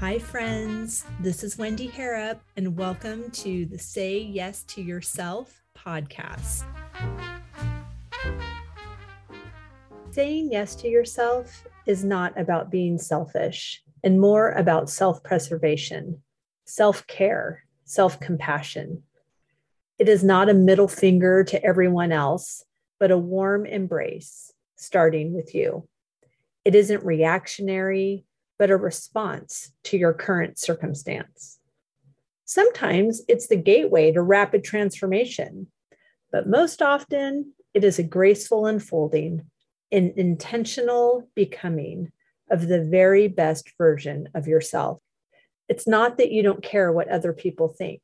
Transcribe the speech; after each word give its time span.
Hi, 0.00 0.18
friends. 0.18 1.04
This 1.20 1.44
is 1.44 1.58
Wendy 1.58 1.86
Harrop, 1.86 2.40
and 2.56 2.74
welcome 2.74 3.30
to 3.32 3.66
the 3.66 3.78
Say 3.78 4.18
Yes 4.18 4.62
to 4.68 4.80
Yourself 4.80 5.62
podcast. 5.76 6.64
Saying 10.10 10.48
yes 10.50 10.74
to 10.76 10.88
yourself 10.88 11.66
is 11.84 12.02
not 12.02 12.40
about 12.40 12.70
being 12.70 12.96
selfish 12.96 13.82
and 14.02 14.18
more 14.18 14.52
about 14.52 14.88
self 14.88 15.22
preservation, 15.22 16.22
self 16.64 17.06
care, 17.06 17.64
self 17.84 18.18
compassion. 18.20 19.02
It 19.98 20.08
is 20.08 20.24
not 20.24 20.48
a 20.48 20.54
middle 20.54 20.88
finger 20.88 21.44
to 21.44 21.62
everyone 21.62 22.10
else, 22.10 22.64
but 22.98 23.10
a 23.10 23.18
warm 23.18 23.66
embrace, 23.66 24.50
starting 24.76 25.34
with 25.34 25.54
you. 25.54 25.86
It 26.64 26.74
isn't 26.74 27.04
reactionary, 27.04 28.24
but 28.60 28.70
a 28.70 28.76
response 28.76 29.72
to 29.84 29.96
your 29.96 30.12
current 30.12 30.58
circumstance. 30.58 31.58
Sometimes 32.44 33.22
it's 33.26 33.46
the 33.46 33.56
gateway 33.56 34.12
to 34.12 34.20
rapid 34.20 34.62
transformation, 34.62 35.68
but 36.30 36.46
most 36.46 36.82
often 36.82 37.54
it 37.72 37.84
is 37.84 37.98
a 37.98 38.02
graceful 38.02 38.66
unfolding, 38.66 39.46
an 39.90 40.12
intentional 40.14 41.26
becoming 41.34 42.12
of 42.50 42.68
the 42.68 42.84
very 42.84 43.28
best 43.28 43.72
version 43.78 44.28
of 44.34 44.46
yourself. 44.46 45.00
It's 45.70 45.88
not 45.88 46.18
that 46.18 46.30
you 46.30 46.42
don't 46.42 46.62
care 46.62 46.92
what 46.92 47.08
other 47.08 47.32
people 47.32 47.68
think, 47.68 48.02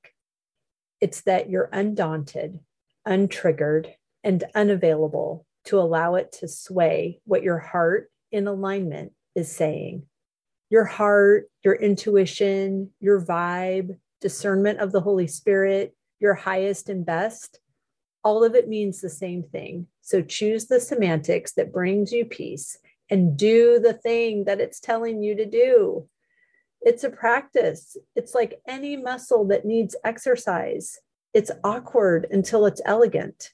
it's 1.03 1.21
that 1.23 1.51
you're 1.51 1.69
undaunted, 1.71 2.61
untriggered, 3.07 3.93
and 4.25 4.43
unavailable 4.55 5.45
to 5.67 5.79
allow 5.79 6.15
it 6.15 6.33
to 6.41 6.49
sway 6.49 7.21
what 7.27 7.43
your 7.43 7.59
heart 7.59 8.11
in 8.33 8.47
alignment 8.47 9.13
is 9.35 9.55
saying 9.55 10.07
your 10.71 10.85
heart, 10.85 11.49
your 11.65 11.75
intuition, 11.75 12.91
your 13.01 13.21
vibe, 13.21 13.99
discernment 14.21 14.81
of 14.81 14.93
the 14.93 15.01
Holy 15.01 15.27
Spirit, 15.27 15.95
your 16.19 16.35
highest 16.35 16.89
and 16.89 17.05
best, 17.05 17.61
all 18.25 18.43
of 18.43 18.55
it 18.55 18.69
means 18.69 19.01
the 19.01 19.11
same 19.11 19.43
thing. 19.43 19.87
So 20.01 20.23
choose 20.23 20.67
the 20.67 20.81
semantics 20.81 21.53
that 21.53 21.73
brings 21.73 22.11
you 22.11 22.25
peace 22.25 22.77
and 23.11 23.37
do 23.37 23.79
the 23.79 23.93
thing 23.93 24.45
that 24.45 24.61
it's 24.61 24.81
telling 24.81 25.23
you 25.23 25.37
to 25.37 25.47
do. 25.47 26.09
It's 26.81 27.05
a 27.05 27.11
practice. 27.11 27.97
It's 28.17 28.35
like 28.35 28.61
any 28.67 28.97
muscle 28.97 29.47
that 29.47 29.65
needs 29.65 29.95
exercise. 30.05 30.99
It's 31.35 31.51
awkward 31.63 32.27
until 32.31 32.67
it's 32.67 32.83
elegant. 32.85 33.53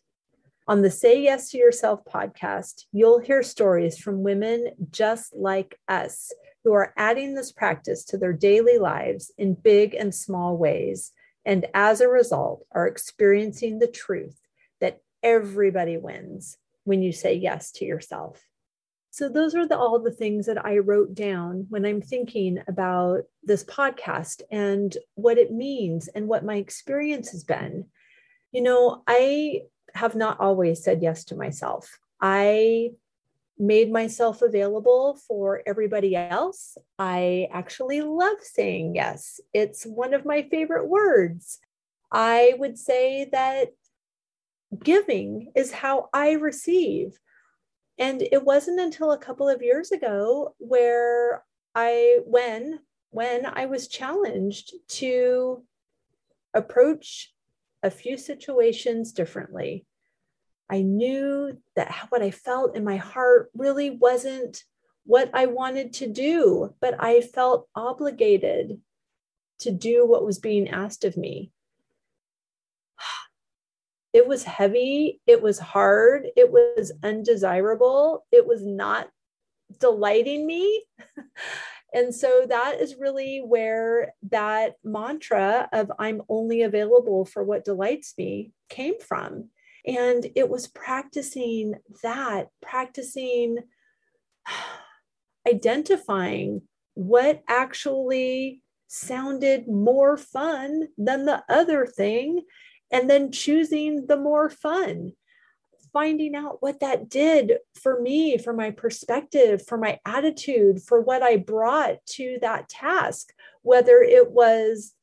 On 0.69 0.81
the 0.81 0.91
Say 0.91 1.23
Yes 1.23 1.51
to 1.51 1.59
Yourself 1.59 2.01
podcast, 2.05 2.85
you'll 2.93 3.19
hear 3.19 3.43
stories 3.43 3.99
from 3.99 4.23
women 4.23 4.69
just 4.91 5.35
like 5.35 5.79
us 5.89 6.33
who 6.65 6.73
are 6.73 6.95
adding 6.97 7.35
this 7.35 7.53
practice 7.53 8.05
to 8.05 8.19
their 8.19 8.33
daily 8.33 8.79
lives 8.79 9.33
in 9.37 9.55
big 9.55 9.95
and 9.95 10.15
small 10.15 10.57
ways, 10.57 11.13
and 11.45 11.67
as 11.75 12.01
a 12.01 12.09
result, 12.09 12.65
are 12.73 12.87
experiencing 12.87 13.79
the 13.79 13.89
truth 13.89 14.39
that 14.81 15.01
everybody 15.23 15.97
wins 15.97 16.57
when 16.85 17.03
you 17.03 17.13
say 17.13 17.35
yes 17.35 17.73
to 17.73 17.85
yourself. 17.85 18.41
So, 19.11 19.29
those 19.29 19.55
are 19.55 19.69
the, 19.69 19.77
all 19.77 19.99
the 19.99 20.11
things 20.11 20.47
that 20.47 20.65
I 20.65 20.79
wrote 20.79 21.15
down 21.15 21.67
when 21.69 21.85
I'm 21.85 22.01
thinking 22.01 22.59
about 22.67 23.25
this 23.43 23.63
podcast 23.63 24.41
and 24.51 24.97
what 25.17 25.37
it 25.37 25.53
means 25.53 26.09
and 26.09 26.29
what 26.29 26.45
my 26.45 26.57
experience 26.57 27.33
has 27.33 27.45
been. 27.45 27.87
You 28.53 28.63
know, 28.63 29.03
I 29.07 29.63
have 29.95 30.15
not 30.15 30.41
always 30.41 30.83
said 30.83 31.03
yes 31.03 31.25
to 31.25 31.37
myself. 31.37 31.99
I 32.23 32.93
made 33.59 33.93
myself 33.93 34.43
available 34.43 35.19
for 35.29 35.63
everybody 35.67 36.17
else. 36.17 36.77
I 36.99 37.49
actually 37.53 38.01
love 38.01 38.39
saying 38.41 38.95
yes. 38.95 39.41
It's 39.53 39.85
one 39.85 40.15
of 40.15 40.25
my 40.25 40.43
favorite 40.51 40.89
words. 40.89 41.59
I 42.11 42.55
would 42.59 42.79
say 42.79 43.29
that 43.33 43.69
giving 44.83 45.53
is 45.55 45.73
how 45.73 46.09
I 46.13 46.33
receive. 46.33 47.19
And 47.99 48.23
it 48.23 48.45
wasn't 48.45 48.81
until 48.81 49.13
a 49.13 49.19
couple 49.19 49.49
of 49.49 49.63
years 49.63 49.93
ago 49.93 50.55
where 50.59 51.45
I 51.75 52.21
when 52.25 52.81
when 53.11 53.47
I 53.47 53.67
was 53.67 53.89
challenged 53.89 54.73
to 54.89 55.63
approach 56.55 57.33
a 57.83 57.91
few 57.91 58.17
situations 58.17 59.13
differently 59.13 59.87
I 60.73 60.81
knew 60.81 61.59
that 61.77 61.95
what 62.09 62.23
I 62.23 62.31
felt 62.31 62.77
in 62.77 62.83
my 62.83 62.97
heart 62.97 63.51
really 63.55 63.91
wasn't 63.91 64.65
what 65.05 65.31
I 65.35 65.45
wanted 65.45 65.93
to 65.95 66.07
do, 66.07 66.75
but 66.81 66.95
I 66.99 67.21
felt 67.21 67.69
obligated 67.77 68.81
to 69.59 69.71
do 69.71 70.07
what 70.07 70.25
was 70.25 70.39
being 70.39 70.71
asked 70.71 71.05
of 71.05 71.17
me. 71.17 71.53
It 74.15 74.27
was 74.27 74.45
heavy, 74.45 75.23
it 75.27 75.41
was 75.41 75.59
hard, 75.59 76.27
it 76.37 76.53
was 76.53 76.93
undesirable, 77.03 78.27
it 78.31 78.47
was 78.47 78.63
not 78.63 79.09
delighting 79.81 80.47
me. 80.47 80.85
and 81.95 82.15
so 82.15 82.45
that 82.47 82.79
is 82.79 82.97
really 83.01 83.39
where 83.41 84.13
that 84.31 84.75
mantra 84.85 85.67
of 85.73 85.91
I'm 85.99 86.21
only 86.29 86.61
available 86.61 87.25
for 87.25 87.43
what 87.43 87.65
delights 87.65 88.13
me 88.19 88.53
came 88.69 89.01
from. 89.01 89.49
And 89.87 90.27
it 90.37 90.49
was 90.49 90.69
practicing 90.69 91.75
that, 92.03 92.49
practicing 92.61 93.59
identifying 95.49 96.63
what 96.95 97.43
actually 97.49 98.63
sounded 98.87 99.67
more 99.67 100.17
fun 100.17 100.89
than 100.99 101.25
the 101.25 101.43
other 101.49 101.87
thing, 101.87 102.43
and 102.91 103.09
then 103.09 103.33
choosing 103.33 104.07
the 104.07 104.17
more 104.17 104.51
fun. 104.51 105.13
Finding 105.93 106.35
out 106.35 106.63
what 106.63 106.81
that 106.81 107.09
did 107.09 107.59
for 107.75 108.01
me, 108.01 108.39
for 108.39 108.53
my 108.53 108.71
perspective, 108.71 109.67
for 109.67 109.77
my 109.77 109.99
attitude, 110.07 110.83
for 110.83 111.01
what 111.01 111.23
I 111.23 111.37
brought 111.37 112.05
to 112.13 112.39
that 112.41 112.69
task, 112.69 113.33
whether 113.63 114.03
it 114.03 114.31
was 114.31 114.95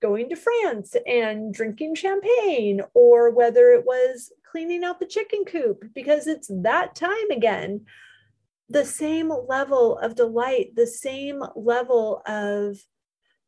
going 0.00 0.28
to 0.28 0.36
France 0.36 0.94
and 1.06 1.52
drinking 1.52 1.94
champagne, 1.94 2.82
or 2.94 3.30
whether 3.30 3.70
it 3.70 3.84
was 3.84 4.32
cleaning 4.50 4.84
out 4.84 5.00
the 5.00 5.06
chicken 5.06 5.44
coop 5.44 5.84
because 5.94 6.26
it's 6.26 6.50
that 6.62 6.94
time 6.94 7.30
again. 7.30 7.84
The 8.70 8.84
same 8.84 9.32
level 9.48 9.98
of 9.98 10.14
delight, 10.14 10.74
the 10.76 10.86
same 10.86 11.42
level 11.56 12.22
of 12.26 12.78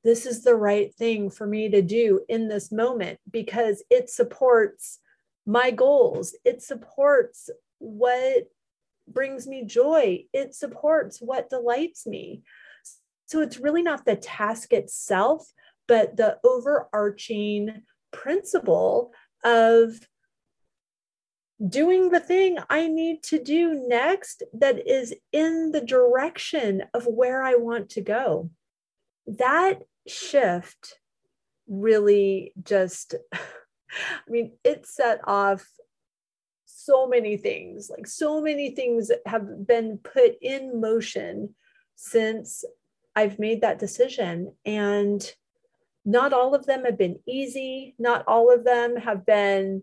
this 0.03 0.25
is 0.25 0.43
the 0.43 0.55
right 0.55 0.95
thing 0.95 1.31
for 1.31 1.47
me 1.47 1.69
to 1.69 1.83
do 1.83 2.21
in 2.29 2.49
this 2.49 2.73
moment 2.73 3.19
because 3.31 3.83
it 3.91 4.09
supports 4.09 4.99
my 5.47 5.71
goals. 5.71 6.35
It 6.45 6.63
supports 6.63 7.51
what 7.79 8.45
brings 9.07 9.47
me 9.47 9.65
joy. 9.65 10.25
It 10.33 10.55
supports 10.55 11.19
what 11.21 11.51
delights 11.51 12.07
me. 12.07 12.43
So 13.27 13.41
it's 13.41 13.59
really 13.59 13.83
not 13.83 14.05
the 14.05 14.17
task 14.17 14.73
itself, 14.73 15.53
but 15.91 16.17
the 16.17 16.39
overarching 16.45 17.83
principle 18.13 19.13
of 19.45 19.99
doing 21.67 22.11
the 22.11 22.21
thing 22.21 22.59
I 22.71 22.87
need 22.87 23.25
to 23.25 23.43
do 23.43 23.75
next 23.89 24.45
that 24.53 24.87
is 24.87 25.13
in 25.33 25.73
the 25.73 25.81
direction 25.81 26.85
of 26.95 27.09
where 27.09 27.43
I 27.43 27.57
want 27.57 27.91
to 27.91 28.03
go. 28.03 28.51
That 29.27 29.83
shift 30.07 30.95
really 31.67 32.53
just, 32.63 33.17
I 33.33 34.31
mean, 34.31 34.53
it 34.63 34.87
set 34.87 35.19
off 35.25 35.67
so 36.67 37.09
many 37.09 37.37
things, 37.37 37.91
like 37.91 38.07
so 38.07 38.41
many 38.41 38.77
things 38.77 39.11
have 39.27 39.67
been 39.67 39.99
put 39.99 40.37
in 40.41 40.81
motion 40.81 41.57
since 41.97 42.65
I've 43.17 43.41
made 43.41 43.63
that 43.63 43.81
decision. 43.81 44.55
And 44.65 45.29
not 46.11 46.33
all 46.33 46.57
of 46.57 46.67
them 46.67 46.85
have 46.85 46.99
been 46.99 47.21
easy. 47.27 47.95
Not 47.99 48.25
all 48.27 48.53
of 48.53 48.65
them 48.65 48.97
have 48.97 49.25
been 49.25 49.83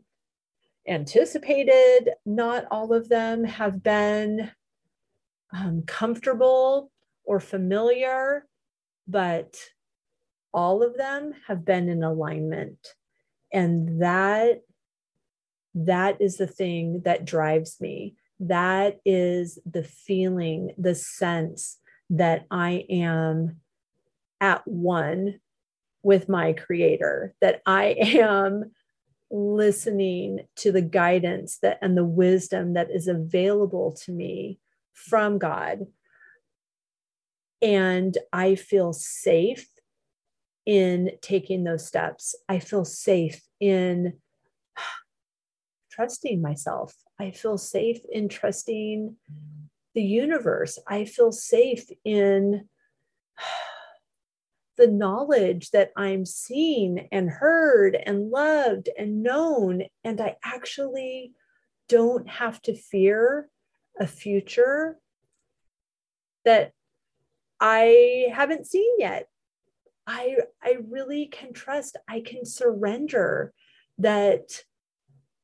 anticipated. 0.85 2.12
Not 2.25 2.65
all 2.69 2.94
of 2.94 3.07
them 3.07 3.45
have 3.45 3.81
been 3.81 4.51
um, 5.53 5.83
comfortable 5.88 6.91
or 7.24 7.39
familiar, 7.39 8.45
but 9.07 9.56
all 10.53 10.83
of 10.83 10.97
them 10.97 11.31
have 11.47 11.63
been 11.63 11.88
in 11.88 12.03
alignment. 12.03 12.79
And 13.53 14.01
that 14.01 14.63
that 15.75 16.21
is 16.21 16.38
the 16.38 16.47
thing 16.47 17.03
that 17.06 17.24
drives 17.24 17.79
me. 17.79 18.15
That 18.41 19.00
is 19.06 19.59
the 19.65 19.83
feeling, 19.83 20.71
the 20.77 20.95
sense 20.95 21.77
that 22.09 22.45
I 22.51 22.85
am 22.89 23.62
at 24.41 24.68
one 24.68 25.39
with 26.04 26.30
my 26.30 26.54
creator, 26.54 27.34
that 27.42 27.62
I 27.66 27.96
am 28.00 28.72
listening 29.30 30.48
to 30.56 30.72
the 30.72 30.82
guidance 30.82 31.60
that 31.62 31.80
and 31.82 31.98
the 31.98 32.06
wisdom 32.06 32.74
that 32.74 32.90
is 32.92 33.08
available 33.08 33.92
to 34.06 34.12
me 34.12 34.60
from 34.94 35.38
God. 35.38 35.88
And 37.62 38.18
I 38.32 38.56
feel 38.56 38.94
safe 38.94 39.68
in 40.66 41.12
taking 41.22 41.64
those 41.64 41.86
steps. 41.86 42.36
I 42.48 42.60
feel 42.60 42.86
safe 42.86 43.42
in 43.60 44.14
trusting 45.92 46.42
myself. 46.42 46.94
I 47.20 47.32
feel 47.32 47.58
safe 47.58 48.00
in 48.12 48.30
trusting 48.30 49.16
the 49.96 50.04
universe. 50.04 50.78
I 50.88 51.06
feel 51.06 51.32
safe 51.32 51.90
in 52.06 52.70
the 54.77 54.88
knowledge 54.88 55.71
that 55.71 55.91
I'm 55.97 56.25
seen 56.25 57.07
and 57.12 57.29
heard 57.29 57.95
and 57.95 58.29
loved 58.29 58.89
and 58.97 59.24
known. 59.24 59.83
And 60.03 60.21
I 60.21 60.35
actually 60.44 61.33
don't 61.89 62.29
have 62.29 62.62
to 62.63 62.75
fear 62.75 63.50
a 64.00 64.06
future 64.06 65.00
that 66.45 66.71
I 67.59 68.27
haven't 68.31 68.68
seen 68.68 69.00
yet. 69.00 69.27
I, 70.06 70.38
I 70.63 70.77
really 70.89 71.25
can 71.25 71.53
trust, 71.53 71.97
I 72.07 72.21
can 72.21 72.45
surrender 72.45 73.53
that 73.97 74.62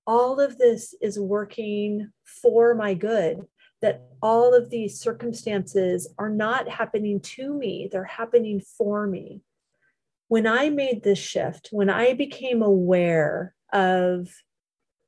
all 0.06 0.40
of 0.40 0.58
this 0.58 0.94
is 1.02 1.20
working 1.20 2.12
for 2.24 2.76
my 2.76 2.94
good, 2.94 3.42
that 3.84 4.02
all 4.22 4.54
of 4.54 4.70
these 4.70 4.98
circumstances 4.98 6.08
are 6.18 6.30
not 6.30 6.70
happening 6.70 7.20
to 7.20 7.54
me, 7.54 7.90
they're 7.92 8.06
happening 8.06 8.62
for 8.62 9.06
me. 9.06 9.42
When 10.30 10.48
I 10.48 10.70
made 10.70 11.04
this 11.04 11.20
shift, 11.20 11.68
when 11.72 11.90
I 11.90 12.14
became 12.14 12.62
aware 12.62 13.54
of 13.74 14.30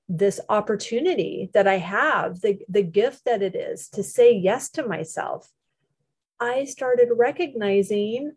this 0.09 0.41
opportunity 0.49 1.49
that 1.53 1.69
I 1.69 1.77
have, 1.77 2.41
the, 2.41 2.59
the 2.67 2.83
gift 2.83 3.23
that 3.23 3.41
it 3.41 3.55
is 3.55 3.87
to 3.89 4.03
say 4.03 4.35
yes 4.35 4.69
to 4.71 4.85
myself, 4.85 5.49
I 6.41 6.65
started 6.65 7.07
recognizing 7.15 8.33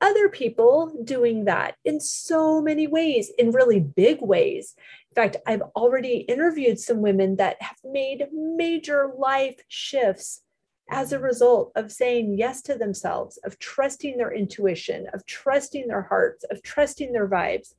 other 0.00 0.28
people 0.28 0.92
doing 1.04 1.44
that 1.46 1.76
in 1.84 2.00
so 2.00 2.60
many 2.60 2.86
ways, 2.86 3.30
in 3.38 3.50
really 3.50 3.80
big 3.80 4.20
ways. 4.20 4.74
In 5.10 5.14
fact, 5.14 5.36
I've 5.46 5.62
already 5.74 6.18
interviewed 6.18 6.78
some 6.78 7.00
women 7.00 7.36
that 7.36 7.60
have 7.62 7.78
made 7.84 8.26
major 8.32 9.12
life 9.16 9.58
shifts 9.68 10.42
as 10.90 11.12
a 11.12 11.18
result 11.18 11.72
of 11.74 11.90
saying 11.90 12.38
yes 12.38 12.62
to 12.62 12.76
themselves, 12.76 13.38
of 13.44 13.58
trusting 13.58 14.18
their 14.18 14.32
intuition, 14.32 15.06
of 15.12 15.24
trusting 15.26 15.88
their 15.88 16.02
hearts, 16.02 16.44
of 16.44 16.62
trusting 16.62 17.12
their 17.12 17.28
vibes, 17.28 17.72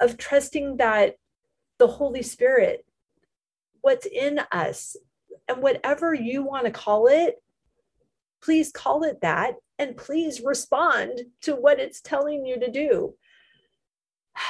of 0.00 0.16
trusting 0.16 0.78
that 0.78 1.16
the 1.78 1.86
Holy 1.86 2.22
Spirit, 2.22 2.86
what's 3.82 4.06
in 4.06 4.40
us, 4.50 4.96
and 5.48 5.62
whatever 5.62 6.14
you 6.14 6.42
want 6.42 6.64
to 6.64 6.70
call 6.70 7.06
it, 7.06 7.42
please 8.44 8.70
call 8.70 9.04
it 9.04 9.20
that 9.22 9.54
and 9.78 9.96
please 9.96 10.42
respond 10.42 11.22
to 11.40 11.56
what 11.56 11.80
it's 11.80 12.00
telling 12.00 12.44
you 12.44 12.58
to 12.60 12.70
do. 12.70 13.14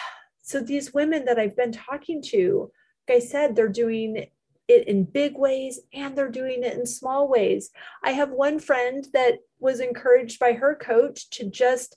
So, 0.46 0.60
these 0.60 0.92
women 0.92 1.24
that 1.24 1.38
I've 1.38 1.56
been 1.56 1.72
talking 1.72 2.20
to, 2.24 2.70
like 3.08 3.16
I 3.16 3.18
said, 3.18 3.56
they're 3.56 3.66
doing 3.66 4.26
it 4.68 4.88
in 4.88 5.04
big 5.04 5.38
ways 5.38 5.80
and 5.94 6.14
they're 6.14 6.28
doing 6.28 6.62
it 6.64 6.74
in 6.74 6.84
small 6.84 7.28
ways. 7.28 7.70
I 8.02 8.10
have 8.10 8.30
one 8.30 8.58
friend 8.58 9.06
that 9.14 9.38
was 9.58 9.80
encouraged 9.80 10.38
by 10.38 10.52
her 10.52 10.74
coach 10.74 11.30
to 11.30 11.48
just 11.48 11.96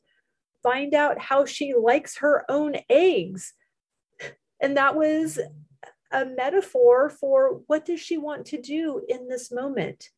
find 0.64 0.94
out 0.94 1.20
how 1.20 1.44
she 1.44 1.74
likes 1.74 2.20
her 2.20 2.46
own 2.50 2.76
eggs. 2.90 3.54
And 4.62 4.78
that 4.78 4.96
was 4.96 5.38
a 6.12 6.26
metaphor 6.26 7.10
for 7.10 7.62
what 7.68 7.86
does 7.86 8.00
she 8.00 8.18
want 8.18 8.46
to 8.48 8.62
do 8.62 9.04
in 9.10 9.28
this 9.28 9.52
moment? 9.52 10.10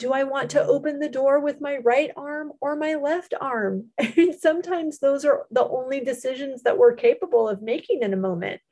Do 0.00 0.14
I 0.14 0.24
want 0.24 0.50
to 0.52 0.64
open 0.64 0.98
the 0.98 1.10
door 1.10 1.40
with 1.40 1.60
my 1.60 1.76
right 1.76 2.10
arm 2.16 2.52
or 2.62 2.74
my 2.74 2.94
left 2.94 3.34
arm? 3.38 3.88
sometimes 4.40 4.98
those 4.98 5.26
are 5.26 5.46
the 5.50 5.68
only 5.68 6.00
decisions 6.00 6.62
that 6.62 6.78
we're 6.78 6.94
capable 6.94 7.46
of 7.46 7.60
making 7.60 8.02
in 8.02 8.14
a 8.14 8.16
moment. 8.16 8.62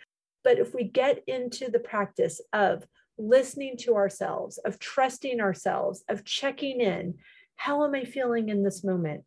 But 0.42 0.58
if 0.58 0.74
we 0.74 0.84
get 0.84 1.22
into 1.26 1.70
the 1.70 1.80
practice 1.80 2.40
of 2.54 2.86
listening 3.18 3.76
to 3.80 3.94
ourselves, 3.94 4.56
of 4.64 4.78
trusting 4.78 5.38
ourselves, 5.38 6.02
of 6.08 6.24
checking 6.24 6.80
in, 6.80 7.16
how 7.56 7.84
am 7.84 7.94
I 7.94 8.04
feeling 8.04 8.48
in 8.48 8.62
this 8.62 8.82
moment? 8.82 9.24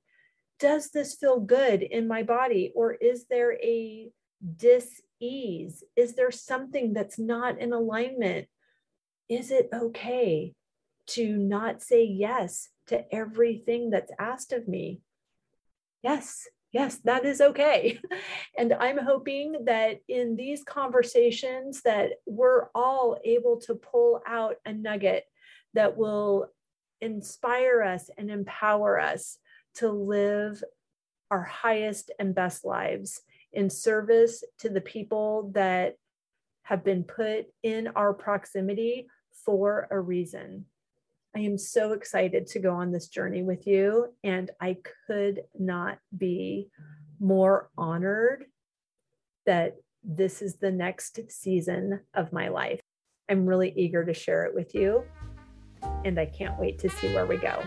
Does 0.59 0.89
this 0.89 1.13
feel 1.13 1.39
good 1.39 1.83
in 1.83 2.07
my 2.07 2.23
body? 2.23 2.71
Or 2.75 2.93
is 2.93 3.25
there 3.29 3.53
a 3.61 4.09
dis 4.57 5.01
ease? 5.19 5.83
Is 5.95 6.15
there 6.15 6.31
something 6.31 6.93
that's 6.93 7.19
not 7.19 7.59
in 7.59 7.73
alignment? 7.73 8.47
Is 9.29 9.51
it 9.51 9.69
okay? 9.71 10.55
To 11.13 11.37
not 11.37 11.81
say 11.81 12.03
yes 12.05 12.69
to 12.87 13.03
everything 13.13 13.89
that's 13.89 14.11
asked 14.19 14.53
of 14.53 14.67
me. 14.67 15.01
Yes, 16.03 16.47
yes, 16.71 16.97
that 17.03 17.25
is 17.25 17.41
okay. 17.41 17.99
And 18.57 18.73
I'm 18.73 18.97
hoping 18.97 19.65
that 19.65 19.99
in 20.07 20.35
these 20.35 20.63
conversations 20.63 21.81
that 21.83 22.11
we're 22.25 22.67
all 22.75 23.17
able 23.23 23.59
to 23.61 23.75
pull 23.75 24.21
out 24.27 24.55
a 24.65 24.73
nugget 24.73 25.23
that 25.73 25.97
will 25.97 26.47
inspire 26.99 27.81
us 27.81 28.09
and 28.17 28.29
empower 28.29 28.99
us 28.99 29.37
to 29.75 29.89
live 29.89 30.63
our 31.31 31.43
highest 31.43 32.11
and 32.19 32.35
best 32.35 32.65
lives 32.65 33.21
in 33.53 33.69
service 33.69 34.43
to 34.59 34.69
the 34.69 34.81
people 34.81 35.51
that 35.55 35.95
have 36.63 36.83
been 36.83 37.03
put 37.03 37.45
in 37.63 37.87
our 37.95 38.13
proximity 38.13 39.07
for 39.45 39.87
a 39.89 39.99
reason. 39.99 40.65
I 41.35 41.39
am 41.39 41.57
so 41.57 41.93
excited 41.93 42.45
to 42.47 42.59
go 42.59 42.73
on 42.73 42.91
this 42.91 43.07
journey 43.07 43.41
with 43.41 43.65
you. 43.65 44.13
And 44.23 44.51
I 44.59 44.77
could 45.07 45.43
not 45.57 45.97
be 46.17 46.69
more 47.19 47.69
honored 47.77 48.45
that 49.45 49.77
this 50.03 50.41
is 50.41 50.55
the 50.55 50.71
next 50.71 51.19
season 51.29 52.01
of 52.13 52.33
my 52.33 52.49
life. 52.49 52.81
I'm 53.29 53.45
really 53.45 53.71
eager 53.75 54.03
to 54.03 54.13
share 54.13 54.45
it 54.45 54.53
with 54.53 54.75
you. 54.75 55.03
And 56.03 56.19
I 56.19 56.25
can't 56.25 56.59
wait 56.59 56.79
to 56.79 56.89
see 56.89 57.13
where 57.13 57.25
we 57.25 57.37
go. 57.37 57.63